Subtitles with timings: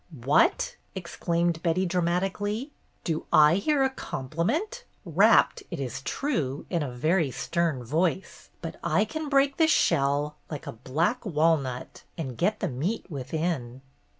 [0.23, 2.71] "What!" exclaimed Betty, dramatically."
[3.03, 8.49] Do I hear a compliment, wrapped, it is true, in a very stern voice?
[8.63, 13.81] But I can break the shell, like a black walnut, and get the meat within."